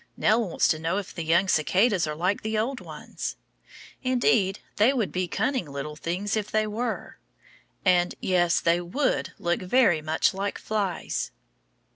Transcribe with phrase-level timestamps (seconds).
[0.17, 3.35] Nell wants to know if the young cicadas are like the old ones.
[4.01, 7.19] Indeed, they would be cunning little things if they were,
[7.85, 11.29] and yes, they would look very much like flies.